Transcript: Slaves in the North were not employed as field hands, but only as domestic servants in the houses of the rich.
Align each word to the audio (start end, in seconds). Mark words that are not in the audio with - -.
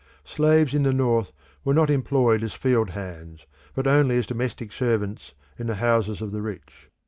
Slaves 0.25 0.73
in 0.73 0.81
the 0.81 0.93
North 0.93 1.31
were 1.63 1.75
not 1.75 1.91
employed 1.91 2.41
as 2.41 2.55
field 2.55 2.89
hands, 2.89 3.45
but 3.75 3.85
only 3.85 4.17
as 4.17 4.25
domestic 4.25 4.71
servants 4.73 5.35
in 5.59 5.67
the 5.67 5.75
houses 5.75 6.21
of 6.21 6.31
the 6.31 6.41
rich. 6.41 6.89